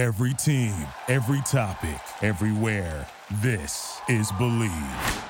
[0.00, 0.72] Every team,
[1.08, 3.06] every topic, everywhere.
[3.42, 5.24] This is Bleav.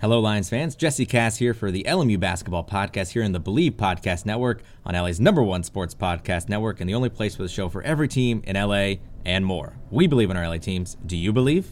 [0.00, 0.76] Hello, Lions fans.
[0.76, 4.94] Jesse Cass here for the LMU Basketball Podcast here in the Bleav Podcast Network on
[4.94, 8.06] LA's number one sports podcast network and the only place with a show for every
[8.06, 9.76] team in LA and more.
[9.90, 10.96] We believe in our LA teams.
[11.04, 11.66] Do you believe?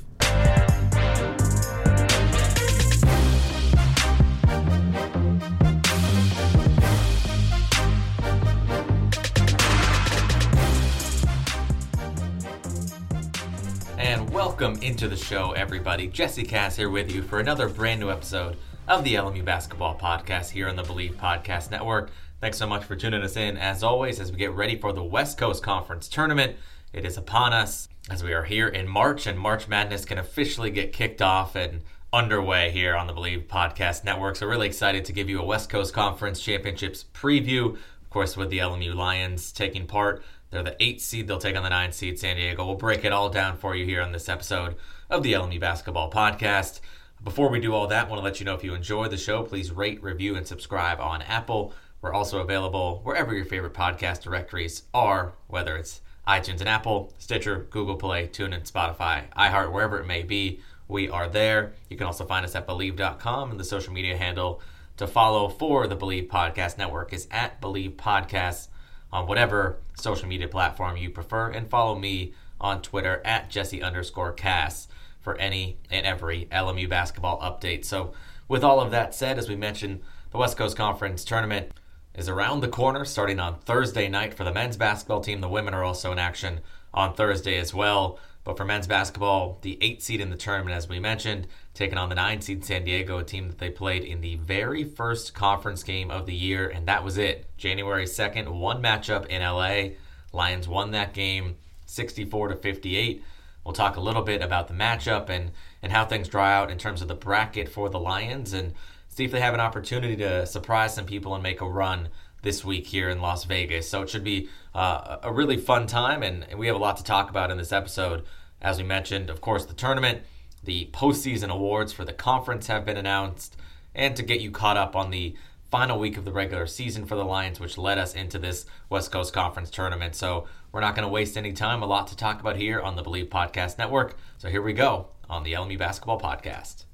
[14.83, 16.07] Into the show, everybody.
[16.07, 18.57] Jesse Cass here with you for another brand new episode
[18.89, 22.11] of the LMU Basketball Podcast here on the Bleav Podcast Network.
[22.41, 25.05] Thanks so much for tuning us in, as always, as we get ready for the
[25.05, 26.57] West Coast Conference Tournament.
[26.95, 30.71] It is upon us as we are here in March, and March Madness can officially
[30.71, 34.37] get kicked off and underway here on the Bleav Podcast Network.
[34.37, 37.75] So, really excited to give you a West Coast Conference Championships preview.
[37.75, 40.23] Of course, with the LMU Lions taking part.
[40.51, 41.29] They're the eight seed.
[41.29, 42.67] They'll take on the nine seed San Diego.
[42.67, 44.75] We'll break it all down for you here on this episode
[45.09, 46.81] of the LMU Basketball Podcast.
[47.23, 49.17] Before we do all that, I want to let you know if you enjoy the
[49.17, 51.73] show, please rate, review, and subscribe on Apple.
[52.03, 57.67] We're also available wherever your favorite podcast directories are, whether it's iTunes and Apple, Stitcher,
[57.71, 60.61] Google Play, TuneIn, Spotify, iHeart, wherever it may be.
[60.89, 61.75] We are there.
[61.89, 64.61] You can also find us at Bleav.com, and the social media handle
[64.97, 68.69] to follow for the Bleav Podcast Network is at Bleav Podcasts
[69.13, 74.33] on whatever social media platform you prefer, and follow me on Twitter at Jesse underscore
[74.33, 74.89] Cass
[75.21, 77.85] for any and every LMU basketball update.
[77.85, 78.13] So,
[78.49, 81.73] with all of that said, as we mentioned, the West Coast Conference tournament
[82.15, 85.41] is around the corner, starting on Thursday night for the men's basketball team.
[85.41, 86.61] The women are also in action
[86.93, 88.19] on Thursday as well.
[88.43, 92.09] But for men's basketball, the eight seed in the tournament, as we mentioned, taking on
[92.09, 95.83] the nine seed San Diego, a team that they played in the very first conference
[95.83, 97.47] game of the year, and that was it.
[97.59, 99.97] January 2nd, one matchup in LA.
[100.33, 103.23] Lions won that game 64 to 58.
[103.65, 105.51] We'll talk a little bit about the matchup and,
[105.83, 108.73] and how things draw out in terms of the bracket for the Lions and
[109.09, 112.09] see if they have an opportunity to surprise some people and make a run
[112.43, 113.89] this week here in Las Vegas.
[113.89, 117.05] So it should be uh, a really fun time, and we have a lot to
[117.05, 118.25] talk about in this episode.
[118.63, 120.23] As we mentioned, of course, the tournament,
[120.63, 123.57] the postseason awards for the conference have been announced,
[123.95, 125.35] and to get you caught up on the
[125.71, 129.13] final week of the regular season for the Lions, which led us into this West
[129.13, 130.15] Coast Conference tournament.
[130.15, 131.83] So we're not going to waste any time.
[131.83, 134.17] A lot to talk about here on the Bleav Podcast Network.
[134.39, 136.85] So here we go on the LMU Basketball Podcast.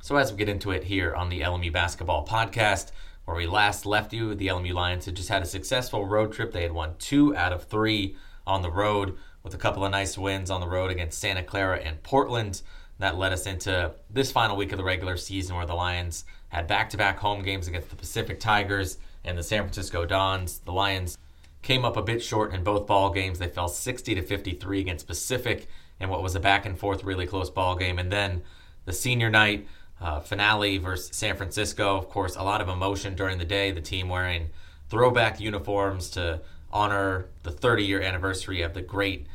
[0.00, 2.90] So, as we get into it here on the LMU Basketball Podcast,
[3.24, 6.52] where we last left you, the LMU Lions had just had a successful road trip.
[6.52, 10.16] They had won two out of three on the road, with a couple of nice
[10.16, 12.62] wins on the road against Santa Clara and Portland.
[12.98, 16.66] That led us into this final week of the regular season, where the Lions had
[16.66, 20.58] back to back home games against the Pacific Tigers and the San Francisco Dons.
[20.60, 21.18] The Lions
[21.62, 23.38] came up a bit short in both ball games.
[23.38, 27.26] They fell 60 to 53 against Pacific in what was a back and forth, really
[27.26, 27.98] close ball game.
[27.98, 28.42] And then
[28.84, 29.66] the senior night,
[30.00, 31.96] uh, finale versus San Francisco.
[31.96, 33.70] Of course, a lot of emotion during the day.
[33.70, 34.50] The team wearing
[34.88, 36.40] throwback uniforms to
[36.72, 39.26] honor the 30 year anniversary of the great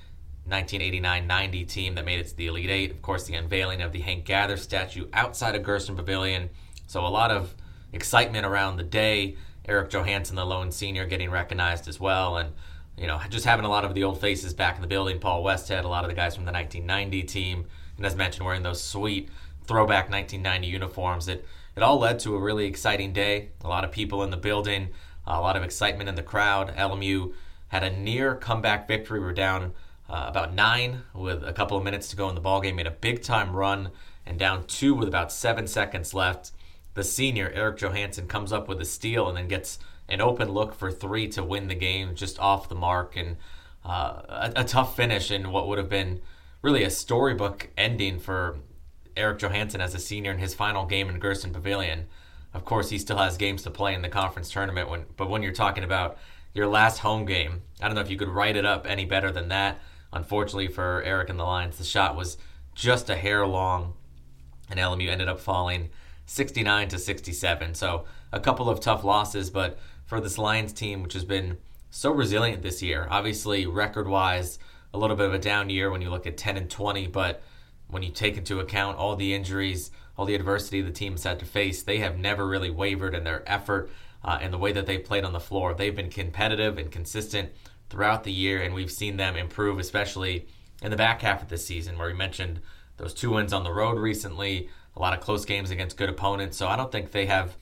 [0.49, 2.91] 1989-90 team that made it to the Elite Eight.
[2.91, 6.49] Of course, the unveiling of the Hank Gathers statue outside of Gersten Pavilion.
[6.87, 7.53] So a lot of
[7.91, 9.35] excitement around the day.
[9.67, 12.53] Eric Johansson, the lone senior, getting recognized as well, and
[12.97, 15.19] you know just having a lot of the old faces back in the building.
[15.19, 17.65] Paul Westhead, a lot of the guys from the 1990 team,
[17.97, 19.29] and as mentioned, wearing those sweet
[19.65, 21.27] throwback 1990 uniforms.
[21.27, 23.49] It it all led to a really exciting day.
[23.63, 24.89] A lot of people in the building,
[25.27, 26.73] a lot of excitement in the crowd.
[26.75, 27.33] LMU
[27.69, 29.19] had a near comeback victory.
[29.19, 29.73] We were down
[30.09, 32.77] uh, about nine with a couple of minutes to go in the ball game.
[32.77, 33.91] Made a big time run
[34.25, 36.51] and down two with about seven seconds left.
[36.93, 39.79] The senior Eric Johansson comes up with a steal and then gets
[40.09, 43.37] an open look for three to win the game just off the mark and
[43.85, 44.21] uh,
[44.55, 46.21] a, a tough finish in what would have been
[46.61, 48.57] really a storybook ending for
[49.15, 52.07] Eric Johansson as a senior in his final game in Gersten Pavilion.
[52.57, 54.89] Of course, he still has games to play in the conference tournament.
[54.89, 56.17] When, but when you're talking about
[56.55, 59.31] your last home game, I don't know if you could write it up any better
[59.31, 59.79] than that.
[60.11, 62.35] Unfortunately for Eric and the Lions, the shot was
[62.73, 63.93] just a hair long,
[64.71, 65.89] and LMU ended up falling
[66.25, 67.75] 69 to 67.
[67.75, 69.77] So a couple of tough losses, but
[70.07, 71.59] for this Lions team, which has been
[71.91, 74.57] so resilient this year, obviously record-wise,
[74.95, 77.43] a little bit of a down year when you look at 10 and 20, but
[77.87, 81.45] when you take into account all the injuries, all the adversity the team's had to
[81.45, 83.89] face, they have never really wavered in their effort
[84.23, 85.73] uh, and the way that they played on the floor.
[85.73, 87.51] They've been competitive and consistent
[87.89, 90.47] throughout the year, and we've seen them improve, especially
[90.81, 92.59] in the back half of this season, where we mentioned
[92.97, 96.57] those two wins on the road recently, a lot of close games against good opponents.
[96.57, 97.55] So I don't think they have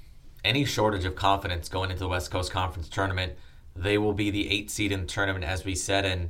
[0.43, 3.33] any shortage of confidence going into the West Coast Conference tournament.
[3.75, 6.05] they will be the eight seed in the tournament, as we said.
[6.05, 6.29] And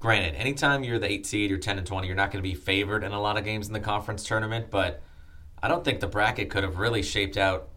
[0.00, 2.56] granted, anytime you're the eight seed, you're 10 and 20, you're not going to be
[2.56, 4.70] favored in a lot of games in the conference tournament.
[4.70, 5.00] But
[5.62, 7.68] I don't think the bracket could have really shaped out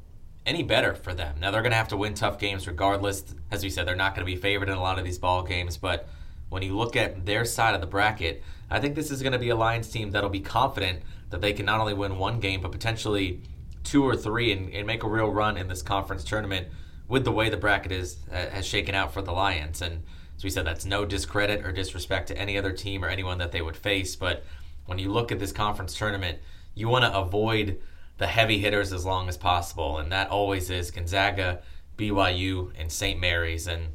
[0.46, 1.38] any better for them.
[1.40, 3.24] Now they're going to have to win tough games regardless.
[3.52, 5.44] As we said, they're not going to be favored in a lot of these ball
[5.44, 5.78] games.
[5.78, 6.08] But
[6.50, 9.40] when you look at their side of the bracket, I think this is going to
[9.40, 12.62] be a Lions team that'll be confident that they can not only win one game,
[12.62, 13.42] but potentially
[13.84, 16.68] two or three and, and make a real run in this conference tournament
[17.08, 19.82] with the way the bracket is uh, has shaken out for the Lions.
[19.82, 20.04] And
[20.36, 23.52] as we said, that's no discredit or disrespect to any other team or anyone that
[23.52, 24.16] they would face.
[24.16, 24.44] But
[24.86, 26.40] when you look at this conference tournament,
[26.76, 27.80] you want to avoid
[28.18, 31.62] the heavy hitters as long as possible, and that always is Gonzaga,
[31.98, 33.20] BYU, and St.
[33.20, 33.68] Mary's.
[33.68, 33.90] And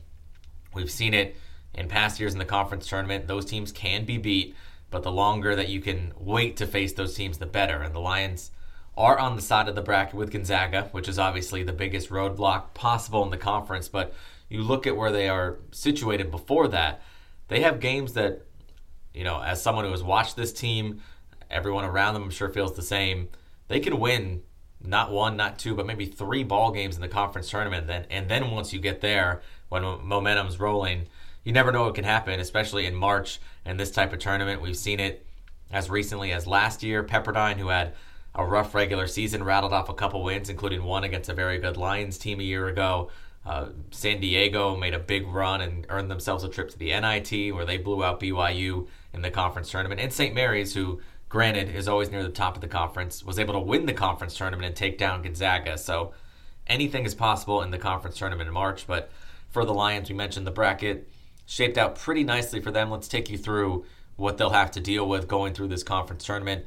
[0.75, 1.37] we've seen it
[1.75, 3.27] in past years in the conference tournament.
[3.27, 4.55] Those teams can be beat,
[4.91, 7.81] but the longer that you can wait to face those teams, the better.
[7.81, 8.51] And the Lions
[8.97, 12.75] are on the side of the bracket with Gonzaga, which is obviously the biggest roadblock
[12.75, 13.89] possible in the conference.
[13.89, 14.13] But
[14.49, 17.03] you look at where they are situated before that,
[17.47, 18.45] they have games that,
[19.15, 21.01] you know, as someone who has watched this team,
[21.50, 23.29] everyone around them I'm sure feels the same.
[23.69, 24.43] They can win
[24.81, 27.87] not one, not two, but maybe three ball games in the conference tournament.
[27.87, 31.06] Then and then once you get there, when momentum's rolling,
[31.45, 34.62] you never know what can happen, especially in March and this type of tournament.
[34.62, 35.27] We've seen it
[35.71, 37.03] as recently as last year.
[37.03, 37.94] Pepperdine, who had
[38.35, 41.77] a rough regular season, rattled off a couple wins, including one against a very good
[41.77, 43.11] Lions team a year ago.
[43.44, 47.55] Uh, San Diego made a big run and earned themselves a trip to the NIT,
[47.55, 50.01] where they blew out BYU in the conference tournament.
[50.01, 50.35] And St.
[50.35, 53.87] Mary's, who, granted, is always near the top of the conference, was able to win
[53.87, 55.77] the conference tournament and take down Gonzaga.
[55.79, 56.13] So
[56.67, 58.87] anything is possible in the conference tournament in March.
[58.87, 59.11] But
[59.49, 61.09] for the Lions, we mentioned the bracket
[61.47, 62.91] shaped out pretty nicely for them.
[62.91, 63.85] Let's take you through
[64.17, 66.65] what they'll have to deal with going through this conference tournament.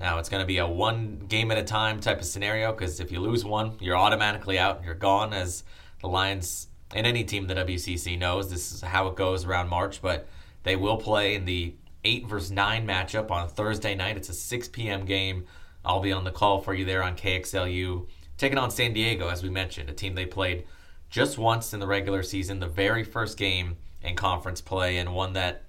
[0.00, 3.00] Now, it's going to be a one game at a time type of scenario because
[3.00, 4.76] if you lose one, you're automatically out.
[4.76, 5.64] and You're gone, as
[6.00, 8.50] the Lions and any team the WCC knows.
[8.50, 10.26] This is how it goes around March, but
[10.62, 11.74] they will play in the
[12.04, 14.16] 8 versus 9 matchup on Thursday night.
[14.16, 15.04] It's a 6 p.m.
[15.04, 15.46] game.
[15.84, 18.06] I'll be on the call for you there on KXLU.
[18.36, 20.64] Taking on San Diego, as we mentioned, a team they played
[21.10, 25.32] just once in the regular season, the very first game in conference play, and one
[25.32, 25.64] that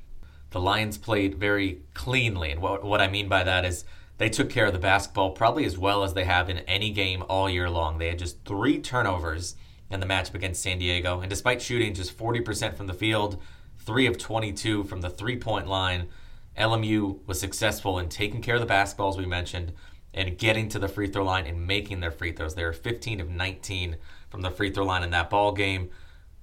[0.52, 2.52] the Lions played very cleanly.
[2.52, 3.86] And what, what I mean by that is
[4.18, 7.24] they took care of the basketball probably as well as they have in any game
[7.30, 7.98] all year long.
[7.98, 9.56] They had just three turnovers
[9.90, 13.42] in the matchup against San Diego, and despite shooting just 40% from the field,
[13.90, 16.10] three of 22 from the three point line,
[16.56, 19.74] LMU was successful in taking care of the basketball, as we mentioned,
[20.14, 22.54] and getting to the free throw line and making their free throws.
[22.54, 23.98] They were 15 of 19
[24.30, 25.90] from the free throw line in that ball game.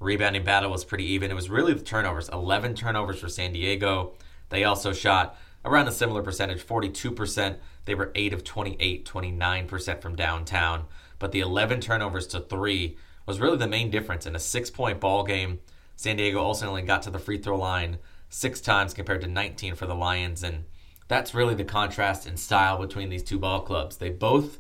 [0.01, 1.31] Rebounding battle was pretty even.
[1.31, 4.15] It was really the turnovers 11 turnovers for San Diego.
[4.49, 7.59] They also shot around a similar percentage 42%.
[7.85, 10.87] They were 8 of 28, 29% from downtown.
[11.21, 14.99] But the 11 turnovers to 3 was really the main difference in a six point
[14.99, 15.61] ball game.
[15.97, 17.99] San Diego also only got to the free throw line
[18.29, 20.43] six times compared to 19 for the Lions.
[20.43, 20.65] And
[21.09, 23.97] that's really the contrast in style between these two ball clubs.
[23.97, 24.59] They both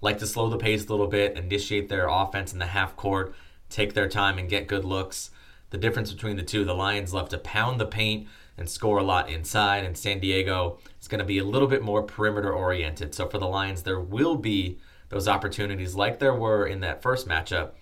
[0.00, 3.34] like to slow the pace a little bit, initiate their offense in the half court,
[3.70, 5.30] take their time, and get good looks.
[5.70, 9.02] The difference between the two, the Lions love to pound the paint and score a
[9.02, 13.14] lot inside, and San Diego is going to be a little bit more perimeter oriented.
[13.14, 17.28] So for the Lions, there will be those opportunities like there were in that first
[17.28, 17.72] matchup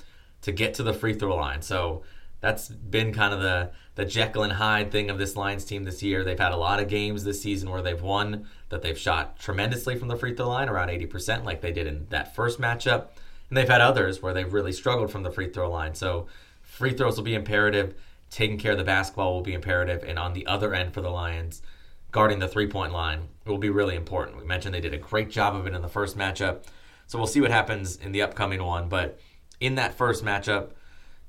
[0.43, 1.63] to get to the free throw line.
[1.63, 2.03] So
[2.45, 6.03] that's been kind of the the Jekyll and Hyde thing of this Lions team this
[6.03, 6.25] year.
[6.25, 9.97] They've had a lot of games this season where they've won that they've shot tremendously
[9.97, 13.07] from the free throw line, around 80%, like they did in that first matchup.
[13.49, 15.95] And they've had others where they've really struggled from the free throw line.
[15.95, 16.27] So
[16.63, 17.95] free throws will be imperative
[18.35, 20.03] taking care of the basketball will be imperative.
[20.03, 21.63] And on the other end for the Lions,
[22.11, 24.37] guarding the three point line will be really important.
[24.37, 26.65] We mentioned they did a great job of it in the first matchup.
[27.07, 28.89] So we'll see what happens in the upcoming one.
[28.89, 29.21] But
[29.61, 30.71] in that first matchup,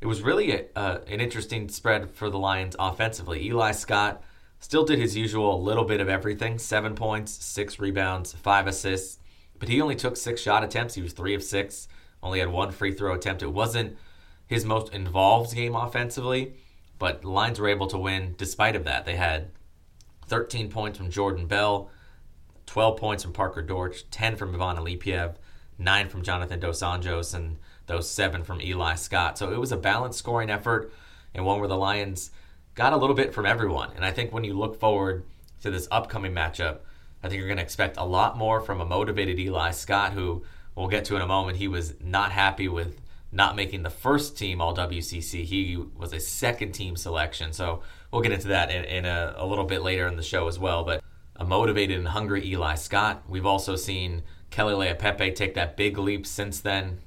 [0.01, 3.45] it was really a, uh, an interesting spread for the Lions offensively.
[3.45, 4.23] Eli Scott
[4.59, 9.19] still did his usual little bit of everything seven points, six rebounds, five assists.
[9.57, 10.95] But he only took six shot attempts.
[10.95, 11.87] He was three of six,
[12.21, 13.41] only had one free throw attempt.
[13.41, 13.97] It wasn't
[14.47, 16.55] his most involved game offensively
[16.97, 19.05] but the Lions were able to win despite of that.
[19.05, 19.51] They had
[20.27, 21.89] 13 points from Jordan Bell,
[22.65, 25.35] 12 points from Parker Dortch, 10 from Ivan Alipiev,
[25.77, 29.37] 9 from Jonathan Dos Anjos, and those 7 from Eli Scott.
[29.37, 30.91] So it was a balanced scoring effort
[31.33, 32.31] and one where the Lions
[32.73, 33.91] got a little bit from everyone.
[33.95, 35.23] And I think when you look forward
[35.61, 36.79] to this upcoming matchup,
[37.23, 40.43] I think you're going to expect a lot more from a motivated Eli Scott, who
[40.75, 41.57] we'll get to in a moment.
[41.57, 43.01] He was not happy with
[43.31, 45.43] not making the first team all WCC.
[45.43, 47.51] He was a second team selection.
[47.51, 50.47] So we'll get into that in, in a, a, little bit later in the show
[50.47, 50.83] as well.
[50.83, 51.03] But
[51.35, 53.23] a motivated and hungry Eli Scott.
[53.27, 56.99] We've also seen Kelly Leaupepe take that big leap since then.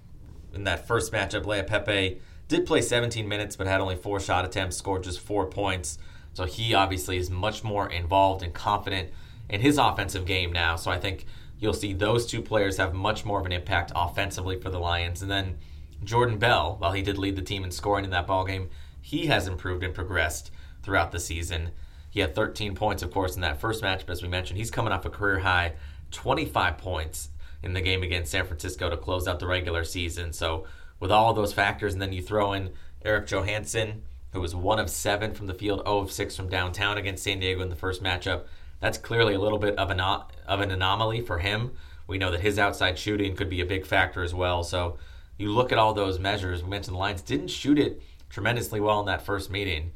[0.54, 4.76] In that first matchup, Leaupepe did play 17 minutes, but had only four shot attempts,
[4.76, 5.98] scored just four points.
[6.32, 9.10] So he obviously is much more involved and confident
[9.48, 10.76] in his offensive game now.
[10.76, 11.26] So I think
[11.58, 15.22] you'll see those two players have much more of an impact offensively for the Lions.
[15.22, 15.58] And then
[16.04, 19.26] Jordan Bell, while he did lead the team in scoring in that ball game, he
[19.26, 20.50] has improved and progressed
[20.82, 21.70] throughout the season.
[22.10, 24.70] He had 13 points, of course, in that first match, but as we mentioned, he's
[24.70, 25.74] coming off a career high
[26.10, 27.28] 25 points
[27.62, 30.32] in the game against San Francisco to close out the regular season.
[30.32, 30.64] So,
[31.00, 32.70] with all those factors, and then you throw in
[33.04, 36.98] Eric Johansson, who was one of seven from the field, 0 of 6 from downtown
[36.98, 38.44] against San Diego in the first matchup.
[38.80, 41.72] That's clearly a little bit of an, of an anomaly for him.
[42.06, 44.64] We know that his outside shooting could be a big factor as well.
[44.64, 44.98] So,
[45.38, 46.62] you look at all those measures.
[46.62, 49.92] We mentioned the Lions didn't shoot it tremendously well in that first meeting,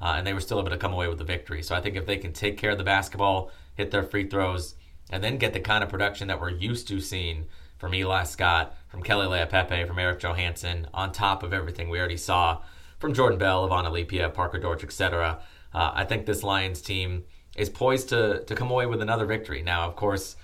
[0.00, 1.62] uh, and they were still able to come away with the victory.
[1.62, 4.74] So I think if they can take care of the basketball, hit their free throws,
[5.10, 7.46] and then get the kind of production that we're used to seeing
[7.78, 12.16] from Eli Scott, from Kelly Leaupepe, from Eric Johansson, on top of everything we already
[12.16, 12.62] saw
[12.98, 15.40] from Jordan Bell, Ivan Alipiev, Parker Dortch, etc.
[15.74, 17.24] Uh, I think this Lions team
[17.56, 19.62] is poised to to come away with another victory.
[19.62, 20.36] Now, of course,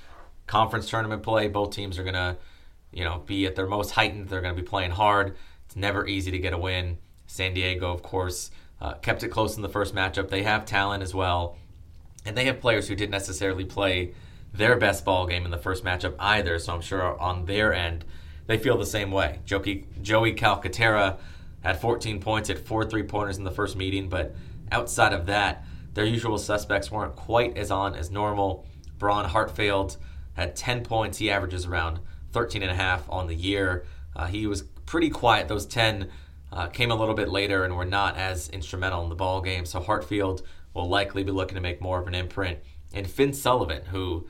[0.47, 2.37] conference tournament play, both teams are gonna,
[2.93, 4.29] you know, be at their most heightened.
[4.29, 5.37] They're gonna be playing hard.
[5.67, 6.99] It's never easy to get a win.
[7.27, 8.51] San Diego, of course,
[8.81, 10.29] uh, kept it close in the first matchup.
[10.29, 11.57] They have talent as well,
[12.27, 14.13] and they have players who didn't necessarily play
[14.53, 16.59] their best ball game in the first matchup either.
[16.59, 18.05] So I'm sure on their end,
[18.47, 19.41] they feel the same way.
[19.45, 21.19] Joey, Joey Calcaterra
[21.63, 24.35] had 14 points at four three pointers in the first meeting, but
[24.71, 28.67] outside of that, their usual suspects weren't quite as on as normal.
[28.99, 29.97] Braun Hartfield
[30.35, 31.19] had 10 points.
[31.19, 32.01] He averages around
[32.33, 33.85] 13 and a half on the year.
[34.17, 35.49] Uh, he was pretty quiet.
[35.49, 36.11] Those 10
[36.53, 39.65] uh, came a little bit later and were not as instrumental in the ball game.
[39.65, 40.43] So Hartfield
[40.75, 42.59] will likely be looking to make more of an imprint.
[42.95, 44.27] And Finn Sullivan, who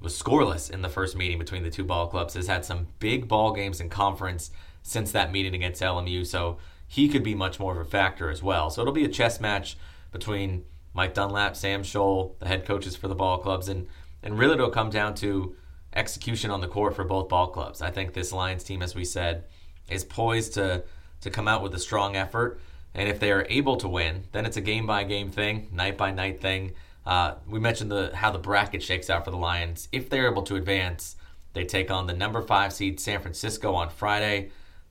[0.00, 3.28] was scoreless in the first meeting between the two ball clubs, has had some big
[3.28, 4.50] ball games in conference
[4.82, 6.26] since that meeting against LMU.
[6.26, 8.70] So he could be much more of a factor as well.
[8.70, 9.76] So it'll be a chess match
[10.10, 13.86] between Mike Dunlap, Sam Scholl, the head coaches for the ball clubs, and
[14.22, 15.54] and really it'll come down to
[15.94, 17.80] execution on the court for both ball clubs.
[17.80, 19.44] I think this Lions team, as we said,
[19.88, 20.84] is poised to
[21.20, 22.60] to come out with a strong effort.
[22.94, 25.96] And if they are able to win, then it's a game by game thing, night
[25.96, 26.72] by night thing.
[27.06, 29.88] Uh, we mentioned the how the bracket shakes out for the Lions.
[29.92, 31.16] If they're able to advance,
[31.52, 34.50] they take on the number five seed San Francisco on Friday.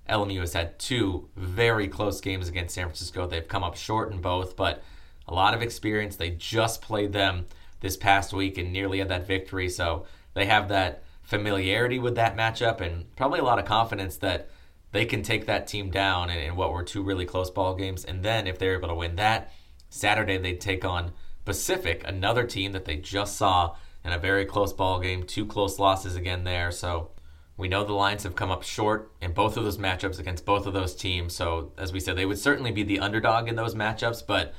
[0.10, 3.28] LMU has had two very close games against San Francisco.
[3.28, 4.82] They've come up short in both, but
[5.28, 6.16] a lot of experience.
[6.16, 7.46] They just played them
[7.82, 12.36] this past week and nearly had that victory, so they have that familiarity with that
[12.36, 14.50] matchup and probably a lot of confidence that
[14.92, 18.04] they can take that team down in, in what were two really close ball games.
[18.04, 19.52] And then if they're able to win that,
[19.90, 21.12] Saturday they'd take on
[21.50, 23.76] Pacific, another team that they just saw
[24.06, 26.70] in a very close ball game, two close losses again there.
[26.70, 27.10] So
[27.58, 30.68] we know the Lions have come up short in both of those matchups against both
[30.68, 31.34] of those teams.
[31.34, 34.54] So as we said, they would certainly be the underdog in those matchups, but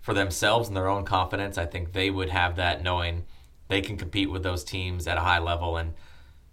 [0.00, 3.24] for themselves and their own confidence, I think they would have that knowing
[3.66, 5.94] they can compete with those teams at a high level and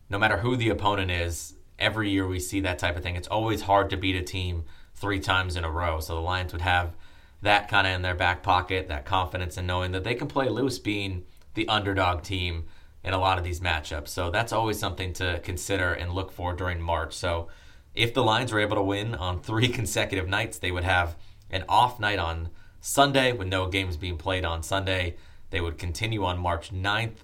[0.10, 3.16] no matter who the opponent is, every year we see that type of thing.
[3.16, 4.64] It's always hard to beat a team
[4.96, 6.00] three times in a row.
[6.00, 6.96] So the Lions would have
[7.44, 10.50] that kind of in their back pocket, that confidence in knowing that they can play
[10.50, 12.66] loose being the underdog team
[13.04, 14.08] in a lot of these matchups.
[14.08, 17.14] So that's always something to consider and look for during March.
[17.14, 17.50] So
[17.94, 21.18] if the Lions were able to win on three consecutive nights, they would have
[21.50, 25.18] an off night on Sunday with no games being played on Sunday.
[25.50, 27.18] They would continue on March 9th,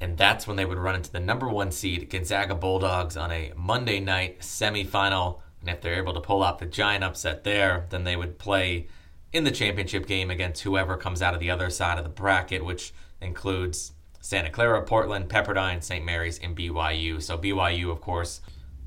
[0.00, 3.52] and that's when they would run into the number one seed Gonzaga Bulldogs on a
[3.56, 5.40] Monday night semifinal.
[5.60, 8.88] And if they're able to pull off the giant upset there, then they would play
[9.32, 12.64] in the championship game against whoever comes out of the other side of the bracket,
[12.64, 16.04] which includes Santa Clara, Portland, Pepperdine, St.
[16.04, 17.20] Mary's, and BYU.
[17.22, 18.40] So BYU, of course,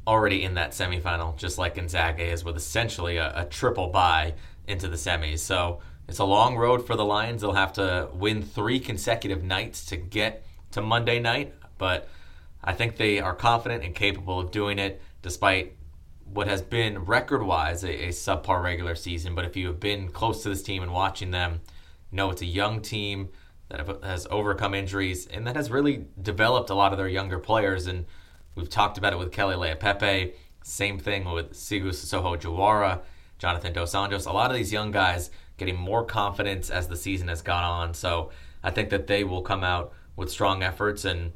[0.08, 4.36] already in that semifinal, just like Gonzaga is, with essentially a, a triple bye
[4.68, 5.40] into the semis.
[5.40, 7.42] So it's a long road for the Lions.
[7.42, 12.08] They'll have to win three consecutive nights to get to Monday night, but
[12.64, 15.75] I think they are confident and capable of doing it despite
[16.36, 19.36] what has been record wise a, a, subpar regular season.
[19.36, 21.62] But if you have been close to this team and watching them,
[22.12, 23.30] you know it's a young team
[23.70, 27.40] that have, has overcome injuries and that has really developed a lot of their younger
[27.40, 27.88] players.
[27.88, 28.06] And
[28.54, 30.34] we've talked about it with Kelly Leaupepe.
[30.62, 33.00] Same thing with Seikou Sisoho Jawara,
[33.38, 34.28] Jonathan Dos Anjos.
[34.28, 37.94] A lot of these young guys getting more confidence as the season has gone on.
[37.94, 38.30] So
[38.62, 41.32] I think that they will come out with strong efforts and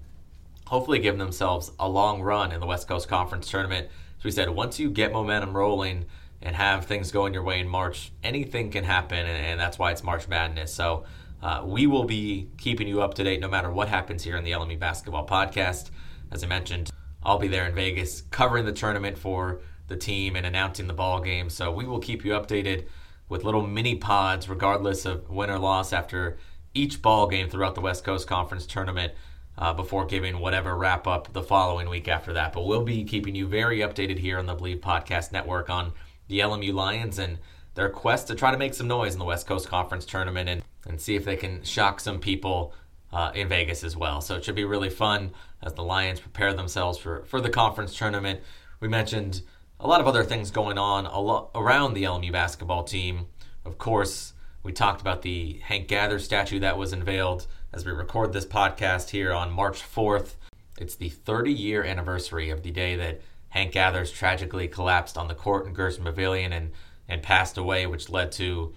[0.67, 3.87] hopefully give themselves a long run in the West Coast Conference tournament
[4.19, 6.05] so we said once you get momentum rolling
[6.41, 9.91] and have things going your way in March, anything can happen, and, and that's why
[9.91, 10.73] it's March Madness.
[10.73, 11.05] So
[11.41, 14.43] uh, we will be keeping you up to date no matter what happens here in
[14.43, 15.89] the LMU Basketball Podcast.
[16.31, 16.91] As I mentioned,
[17.23, 21.21] I'll be there in Vegas covering the tournament for the team and announcing the ball
[21.21, 21.49] game.
[21.49, 22.87] So we will keep you updated
[23.29, 26.37] with little mini pods, regardless of win or loss, after
[26.73, 29.13] each ball game throughout the West Coast Conference tournament.
[29.59, 32.53] Uh, before giving whatever wrap up the following week after that.
[32.53, 35.91] But we'll be keeping you very updated here on the Bleav Podcast Network on
[36.29, 37.39] the LMU Lions and
[37.75, 40.63] their quest to try to make some noise in the West Coast Conference tournament and,
[40.87, 42.73] and see if they can shock some people
[43.11, 44.21] uh, in Vegas as well.
[44.21, 47.93] So it should be really fun as the Lions prepare themselves for, for the conference
[47.97, 48.41] tournament.
[48.79, 49.41] We mentioned
[49.79, 53.27] a lot of other things going on a around the LMU basketball team.
[53.65, 58.33] Of course, we talked about the Hank Gathers statue that was unveiled as we record
[58.33, 60.33] this podcast here on March 4th.
[60.77, 65.33] It's the 30 year anniversary of the day that Hank Gathers tragically collapsed on the
[65.33, 66.71] court in Gersten Pavilion and,
[67.07, 68.73] and passed away, which led to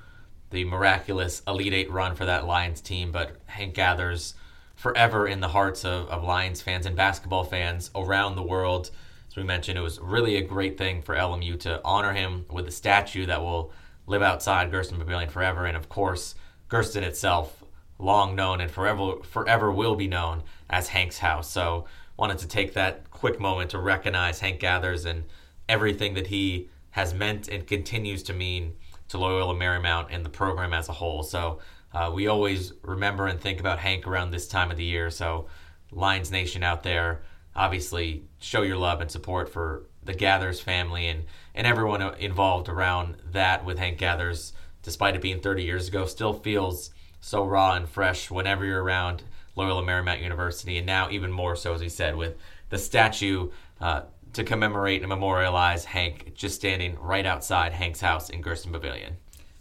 [0.50, 3.10] the miraculous Elite Eight run for that Lions team.
[3.10, 4.34] But Hank Gathers
[4.76, 8.90] forever in the hearts of, of Lions fans and basketball fans around the world.
[9.28, 12.68] As we mentioned, it was really a great thing for LMU to honor him with
[12.68, 13.72] a statue that will
[14.06, 15.66] live outside Gersten Pavilion forever.
[15.66, 16.34] And of course,
[16.70, 17.62] Gersten itself,
[17.98, 21.50] long known and forever forever will be known as Hank's house.
[21.50, 25.24] So wanted to take that quick moment to recognize Hank Gathers and
[25.68, 28.74] everything that he has meant and continues to mean
[29.08, 31.22] to Loyola Marymount and the program as a whole.
[31.22, 31.60] So
[31.92, 35.10] uh, we always remember and think about Hank around this time of the year.
[35.10, 35.46] So
[35.90, 37.22] Lions Nation out there,
[37.54, 43.16] obviously show your love and support for the Gathers family and, and everyone involved around
[43.32, 46.90] that with Hank Gathers, despite it being 30 years ago, still feels
[47.20, 49.22] so raw and fresh whenever you're around
[49.54, 52.36] Loyola Marymount University, and now even more so, as he said, with
[52.70, 58.42] the statue uh, to commemorate and memorialize Hank just standing right outside Hank's house in
[58.42, 59.16] Gersten Pavilion.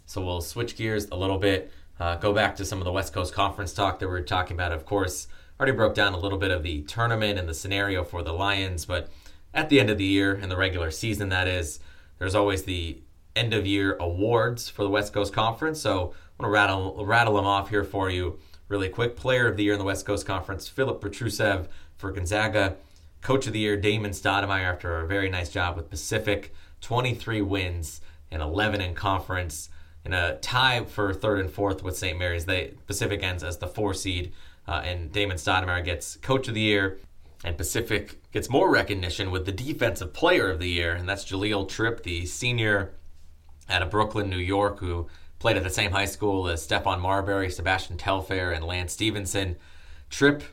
[0.06, 1.70] So we'll switch gears a little bit,
[2.00, 4.56] uh, go back to some of the West Coast Conference talk that we are talking
[4.56, 4.72] about.
[4.72, 5.28] Of course,
[5.60, 8.86] already broke down a little bit of the tournament and the scenario for the Lions,
[8.86, 9.10] but
[9.54, 11.80] at the end of the year, in the regular season, that is,
[12.18, 13.02] there's always the
[13.34, 15.80] end of year awards for the West Coast Conference.
[15.80, 19.16] So I'm going to rattle, rattle them off here for you really quick.
[19.16, 22.76] Player of the Year in the West Coast Conference, Filip Petrusev for Gonzaga.
[23.20, 26.52] Coach of the Year, Damon Stoudemire, after a very nice job with Pacific.
[26.80, 28.00] 23 wins
[28.30, 29.68] and 11 in conference.
[30.04, 32.18] In a tie for third and fourth with St.
[32.18, 34.32] Mary's, they Pacific ends as the four seed,
[34.66, 36.98] uh, and Damon Stoudemire gets Coach of the Year,
[37.44, 41.68] and Pacific gets more recognition with the Defensive Player of the Year, and that's Jahlil
[41.68, 42.94] Tripp, the senior
[43.68, 47.50] out of Brooklyn, New York, who played at the same high school as Stephon Marbury,
[47.50, 49.56] Sebastian Telfair, and Lance Stephenson.
[50.08, 50.44] Tripp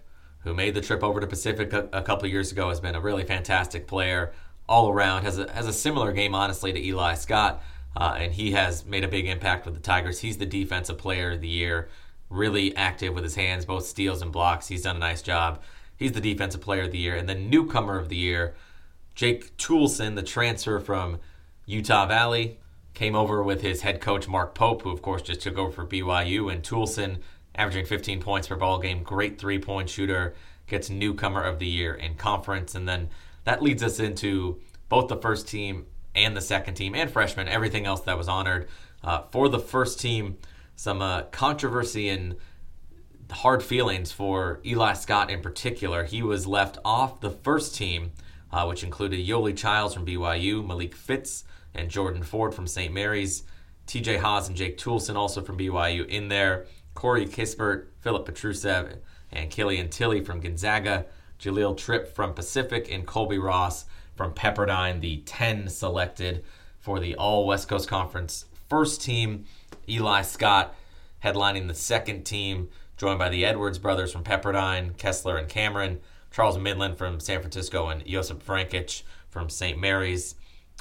[0.44, 3.02] who made the trip over to Pacific a, a couple years ago, has been a
[3.02, 4.34] really fantastic player
[4.68, 5.24] all around.
[5.24, 7.62] has a, has a similar game, honestly, to Eli Scott,
[7.98, 10.20] uh, and he has made a big impact with the Tigers.
[10.20, 11.90] He's the defensive player of the year,
[12.30, 14.68] really active with his hands, both steals and blocks.
[14.68, 15.62] He's done a nice job.
[16.00, 17.16] He's the defensive player of the year.
[17.18, 18.56] And then newcomer of the year,
[19.16, 21.20] Jake Toolson, the transfer from
[21.66, 22.58] Utah Valley,
[22.94, 25.86] came over with his head coach Mark Pope, who of course just took over for
[25.86, 26.52] BYU.
[26.52, 27.18] And Toolson
[27.54, 29.04] averaging 15 points per ball game.
[29.04, 30.34] Great three point shooter.
[30.68, 32.76] Gets newcomer of the year in conference.
[32.76, 33.10] And then
[33.44, 35.86] that leads us into both the first team
[36.16, 38.70] and the second team and freshman, everything else that was honored.
[39.04, 40.38] Uh, for the first team,
[40.76, 42.36] some uh, controversy and
[43.32, 46.04] hard feelings for Eli Scott in particular.
[46.04, 48.12] He was left off the first team,
[48.52, 52.94] uh, which included Yoli Childs from BYU, Malik Fitts, and Jordan Ford from St.
[52.94, 53.44] Mary's.
[53.88, 56.66] TJ Haws and Jake Toolson also from BYU in there.
[56.94, 58.98] Corey Kispert, Filip Petrusev,
[59.32, 61.06] and Killian Tillie from Gonzaga,
[61.40, 66.44] Jahlil Tripp from Pacific, and Colby Ross from Pepperdine, the 10 selected
[66.80, 69.46] for the All West Coast Conference first team.
[69.88, 70.76] Eli Scott
[71.24, 76.58] headlining the second team, joined by the Edwards brothers from Pepperdine, Kessler and Cameron, Charles
[76.58, 79.80] Minlend from San Francisco, and Josip Vrankic from St.
[79.80, 80.36] Mary's.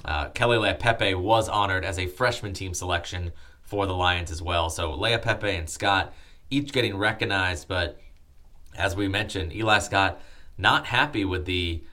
[0.05, 4.69] Uh, Kelly Leaupepe was honored as a freshman team selection for the Lions as well.
[4.69, 6.13] So Leaupepe and Scott
[6.51, 8.01] each getting recognized, but
[8.77, 10.21] as we mentioned, Eli Scott
[10.57, 11.85] not happy with the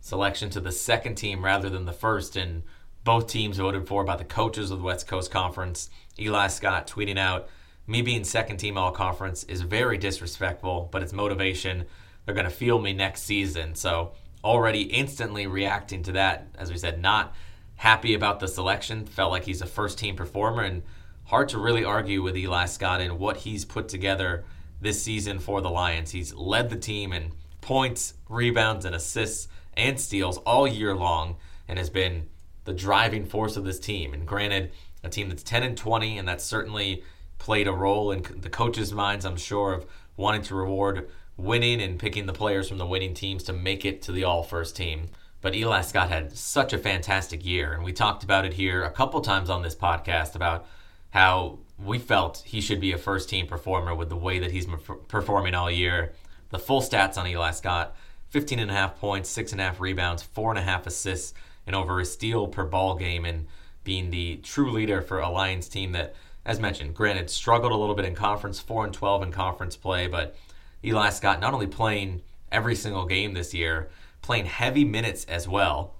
[0.00, 2.62] selection to the second team rather than the first, and
[3.02, 5.90] both teams voted for by the coaches of the West Coast Conference.
[6.20, 7.48] Eli Scott tweeting out,
[7.92, 11.84] "Me being second team all conference is very disrespectful, but it's motivation.
[12.24, 16.78] They're going to feel me next season." So already instantly reacting to that, as we
[16.78, 17.34] said, not
[17.76, 19.04] happy about the selection.
[19.04, 20.84] Felt like he's a first team performer and
[21.24, 24.46] hard to really argue with Eli Scott and what he's put together
[24.80, 26.12] this season for the Lions.
[26.12, 31.36] He's led the team in points, rebounds, and assists and steals all year long
[31.68, 32.30] and has been
[32.64, 34.14] the driving force of this team.
[34.14, 34.72] And granted,
[35.04, 37.02] a team that's 10 and 20, and that's certainly
[37.42, 39.84] played a role in the coaches' minds, I'm sure, of
[40.16, 44.00] wanting to reward winning and picking the players from the winning teams to make it
[44.02, 45.08] to the all first team.
[45.40, 48.92] But Eli Scott had such a fantastic year, and we talked about it here a
[48.92, 50.68] couple times on this podcast about
[51.10, 54.68] how we felt he should be a first team performer with the way that he's
[55.08, 56.12] performing all year.
[56.50, 57.96] The full stats on Eli Scott
[58.28, 61.34] 15 and a half points, 6.5 rebounds, 4.5 assists,
[61.66, 63.48] and over a steal per ball game, and
[63.82, 67.94] being the true leader for a Lions team that, as mentioned, granted, struggled a little
[67.94, 70.36] bit in conference, 4 and 12 in conference play, but
[70.84, 73.88] Eli Scott not only playing every single game this year,
[74.20, 75.94] playing heavy minutes as well,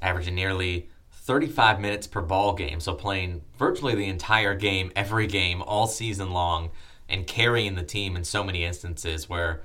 [0.00, 5.62] averaging nearly 35 minutes per ball game, so playing virtually the entire game, every game,
[5.62, 6.70] all season long,
[7.08, 9.62] and carrying the team in so many instances where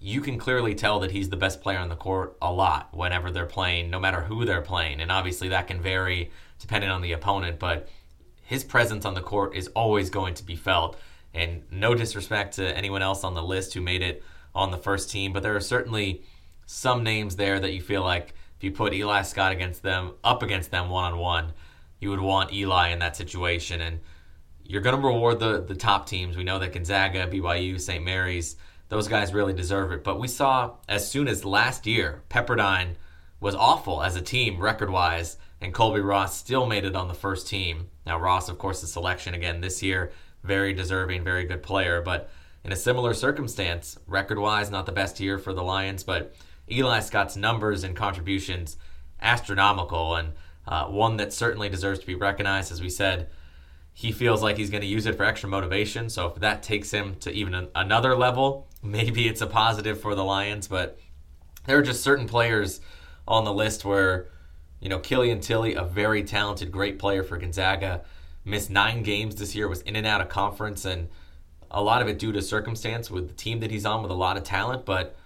[0.00, 3.30] you can clearly tell that he's the best player on the court a lot whenever
[3.30, 5.00] they're playing, no matter who they're playing.
[5.00, 7.88] And obviously that can vary depending on the opponent, but
[8.44, 10.98] his presence on the court is always going to be felt.
[11.32, 14.22] And no disrespect to anyone else on the list who made it
[14.54, 16.22] on the first team, but there are certainly
[16.66, 20.42] some names there that you feel like if you put Eli Scott against them, up
[20.42, 21.52] against them one on one,
[21.98, 23.80] you would want Eli in that situation.
[23.80, 24.00] And
[24.62, 26.36] you're going to reward the, the top teams.
[26.36, 28.04] We know that Gonzaga, BYU, St.
[28.04, 28.56] Mary's,
[28.88, 30.04] those guys really deserve it.
[30.04, 32.94] But we saw as soon as last year, Pepperdine
[33.44, 37.14] was awful as a team record wise, and Colby Ross still made it on the
[37.14, 37.90] first team.
[38.06, 42.00] Now, Ross, of course, the selection again this year, very deserving, very good player.
[42.00, 42.30] But
[42.64, 46.34] in a similar circumstance, record wise, not the best year for the Lions, but
[46.72, 48.78] Eli Scott's numbers and contributions
[49.20, 50.32] astronomical and
[50.66, 52.72] uh, one that certainly deserves to be recognized.
[52.72, 53.28] As we said,
[53.92, 56.08] he feels like he's going to use it for extra motivation.
[56.08, 60.14] So if that takes him to even an, another level, maybe it's a positive for
[60.14, 60.66] the Lions.
[60.66, 60.98] But
[61.66, 62.80] there are just certain players
[63.26, 64.26] on the list where,
[64.80, 68.02] you know, Killian Tillie, a very talented, great player for Gonzaga,
[68.44, 71.08] missed nine games this year, was in and out of conference, and
[71.70, 74.14] a lot of it due to circumstance with the team that he's on with a
[74.14, 74.84] lot of talent.
[74.84, 75.16] But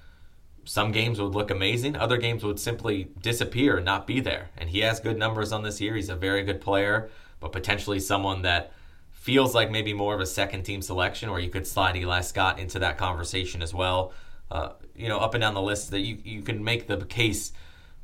[0.65, 4.51] some games would look amazing, other games would simply disappear and not be there.
[4.57, 5.97] And he has good numbers on this year.
[5.97, 7.09] He's a very good player,
[7.41, 8.73] but potentially someone that
[9.11, 12.59] feels like maybe more of a second team selection, or you could slide Eli Scott
[12.59, 14.13] into that conversation as well.
[14.51, 17.53] Uh, you know, up and down the list that you, you can make the case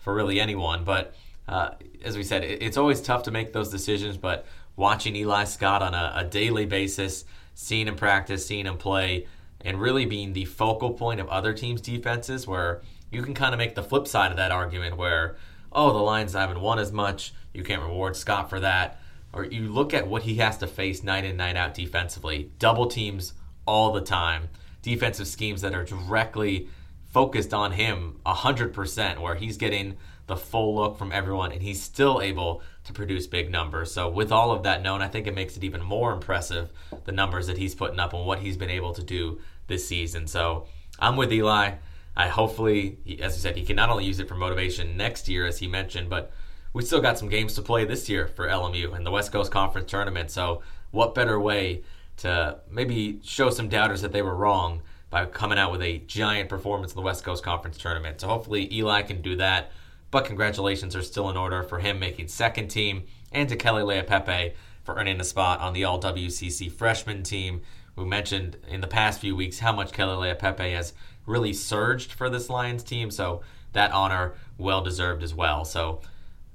[0.04, 0.84] for really anyone.
[0.84, 1.14] But
[1.48, 1.70] uh,
[2.04, 4.18] as we said, it, it's always tough to make those decisions.
[4.18, 9.26] But watching Eli Scott on a, a daily basis, seeing him practice, seeing him play,
[9.62, 13.58] and really being the focal point of other teams' defenses, where you can kind of
[13.58, 15.36] make the flip side of that argument where,
[15.72, 19.00] oh, the Lions haven't won as much, you can't reward Scott for that.
[19.32, 22.86] Or you look at what he has to face night in, night out defensively double
[22.86, 23.32] teams
[23.66, 24.50] all the time,
[24.82, 26.68] defensive schemes that are directly
[27.14, 29.96] focused on him 100%, where he's getting
[30.26, 33.92] the full look from everyone and he's still able to produce big numbers.
[33.92, 36.70] So, with all of that known, I think it makes it even more impressive
[37.04, 40.26] the numbers that he's putting up and what he's been able to do this season.
[40.26, 40.66] So
[40.98, 41.72] I'm with Eli.
[42.16, 45.46] I hopefully, as you said, he can not only use it for motivation next year,
[45.46, 46.32] as he mentioned, but
[46.72, 49.50] we still got some games to play this year for LMU in the West Coast
[49.50, 50.30] Conference Tournament.
[50.30, 51.82] So, what better way
[52.18, 54.82] to maybe show some doubters that they were wrong
[55.14, 58.20] by coming out with a giant performance in the West Coast Conference Tournament?
[58.20, 59.70] So, hopefully, Eli can do that.
[60.10, 64.54] But congratulations are still in order for him making second team and to Kelly Leaupepe
[64.82, 67.62] for earning a spot on the All WCC freshman team.
[67.94, 70.94] We mentioned in the past few weeks how much Kelly Leaupepe has
[71.26, 73.40] really surged for this Lions team, so
[73.72, 75.64] that honor well deserved as well.
[75.64, 76.00] So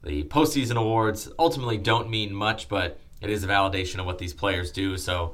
[0.03, 4.33] the postseason awards ultimately don't mean much, but it is a validation of what these
[4.33, 4.97] players do.
[4.97, 5.33] So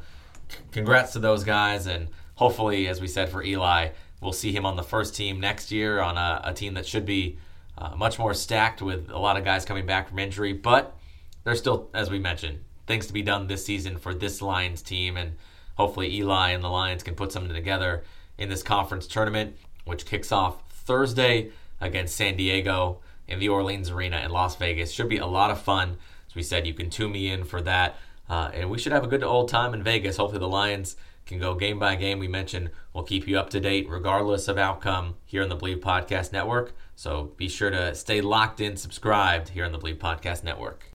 [0.71, 3.89] congrats to those guys, and hopefully, as we said for Eli,
[4.21, 7.05] we'll see him on the first team next year on a, a team that should
[7.05, 7.37] be
[7.77, 10.53] uh, much more stacked with a lot of guys coming back from injury.
[10.53, 10.95] But
[11.43, 15.17] there's still, as we mentioned, things to be done this season for this Lions team,
[15.17, 15.33] and
[15.75, 18.03] hopefully Eli and the Lions can put something together
[18.37, 24.17] in this conference tournament, which kicks off Thursday against San Diego in the Orleans Arena
[24.19, 24.91] in Las Vegas.
[24.91, 25.97] Should be a lot of fun.
[26.27, 27.95] As we said, you can tune me in for that.
[28.29, 30.17] Uh, and we should have a good old time in Vegas.
[30.17, 30.95] Hopefully, the Lions
[31.25, 32.19] can go game by game.
[32.19, 35.79] We mentioned we'll keep you up to date regardless of outcome here on the Bleav
[35.79, 36.73] Podcast Network.
[36.95, 40.85] So be sure to stay locked in, subscribed here on the Bleav Podcast Network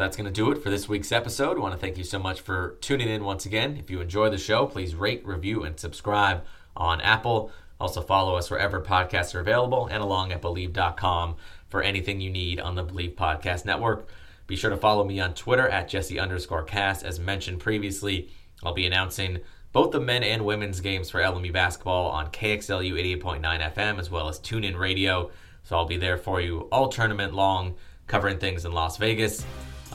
[0.00, 1.56] So that's going to do it for this week's episode.
[1.56, 3.76] I want to thank you so much for tuning in once again.
[3.76, 6.44] If you enjoy the show, please rate, review, and subscribe
[6.76, 7.50] on Apple.
[7.80, 11.36] Also, follow us wherever podcasts are available and along at Bleav.com
[11.68, 14.06] for anything you need on the Bleav Podcast Network.
[14.50, 17.04] Be sure to follow me on Twitter at Jesse underscore cast.
[17.04, 18.30] As mentioned previously,
[18.64, 19.38] I'll be announcing
[19.70, 24.28] both the men and women's games for LMU basketball on KXLU 88.9 FM as well
[24.28, 25.30] as TuneIn Radio.
[25.62, 27.76] So I'll be there for you all tournament long,
[28.08, 29.46] covering things in Las Vegas.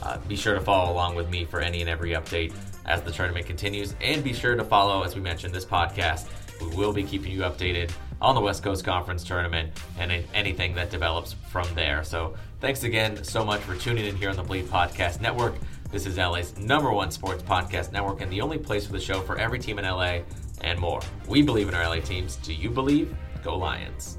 [0.02, 2.54] Uh, be sure to follow along with me for any and every update
[2.86, 3.94] as the tournament continues.
[4.00, 6.28] And be sure to follow, as we mentioned, this podcast.
[6.62, 7.92] We will be keeping you updated
[8.22, 12.02] on the West Coast Conference tournament and anything that develops from there.
[12.02, 15.54] So thanks again so much for tuning in here on the Bleav Podcast Network.
[15.90, 19.20] This is LA's number one sports podcast network and the only place for the show
[19.20, 20.20] for every team in LA
[20.62, 21.00] and more.
[21.28, 22.36] We believe in our LA teams.
[22.36, 23.14] Do you believe?
[23.42, 24.18] Go Lions.